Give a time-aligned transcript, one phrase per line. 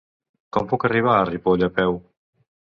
[0.57, 2.03] Com puc arribar a Ripoll a peu?